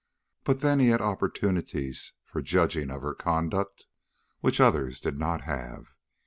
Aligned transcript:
But 0.45 0.61
then 0.61 0.79
he 0.79 0.87
had 0.87 0.99
opportunities 0.99 2.13
for 2.25 2.41
judging 2.41 2.89
of 2.89 3.03
her 3.03 3.13
conduct 3.13 3.85
which 4.39 4.59
others 4.59 4.99
did 4.99 5.19
not 5.19 5.41
have. 5.41 5.89